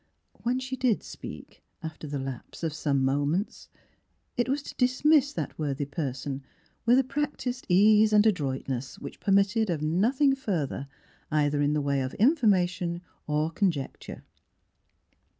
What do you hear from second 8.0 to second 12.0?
and adroitness which permitted of nothing further, either in the